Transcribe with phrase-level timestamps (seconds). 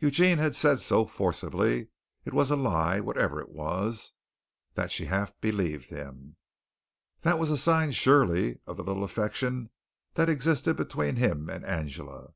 [0.00, 1.90] Eugene had said so forcibly
[2.24, 4.10] it was a lie whatever it was,
[4.74, 6.34] that she half believed him.
[7.20, 9.70] That was a sign surely of the little affection
[10.14, 12.34] that existed between him and Angela.